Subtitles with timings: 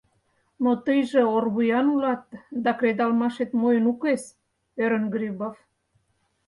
[0.63, 2.23] —Но тыйже орвуян улат
[2.63, 4.23] да кредалмашет мойн укес?!—
[4.83, 5.55] ӧрын Грибов.